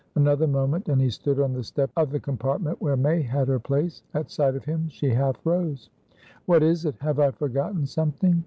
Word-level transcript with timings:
Another 0.15 0.47
moment, 0.47 0.89
and 0.89 0.99
he 0.99 1.11
stood 1.11 1.39
on 1.39 1.53
the 1.53 1.63
step 1.63 1.91
of 1.95 2.09
the 2.09 2.19
compartment 2.19 2.81
where 2.81 2.97
May 2.97 3.21
had 3.21 3.47
her 3.47 3.59
place. 3.59 4.01
At 4.15 4.31
sight 4.31 4.55
of 4.55 4.65
him, 4.65 4.87
she 4.89 5.11
half 5.11 5.39
rose. 5.45 5.91
"What 6.47 6.63
is 6.63 6.85
it? 6.85 6.95
Have 7.01 7.19
I 7.19 7.29
forgotten 7.29 7.85
something?" 7.85 8.39